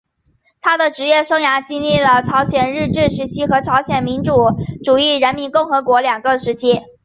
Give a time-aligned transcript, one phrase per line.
[0.61, 4.33] 他的职业生涯历经了朝鲜日治时期和朝鲜民主
[4.83, 6.81] 主义人民共和国两个时期。